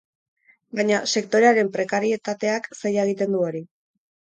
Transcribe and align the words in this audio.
Baina 0.79 1.01
sektorearen 1.17 1.69
prekarietateak 1.77 2.69
zaila 2.81 3.07
egiten 3.11 3.39
du 3.39 3.47
hori. 3.51 3.65